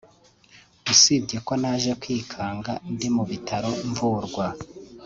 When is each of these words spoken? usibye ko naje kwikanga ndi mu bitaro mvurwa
usibye 0.93 1.37
ko 1.47 1.53
naje 1.61 1.91
kwikanga 2.01 2.71
ndi 2.93 3.07
mu 3.15 3.23
bitaro 3.29 3.69
mvurwa 3.89 4.45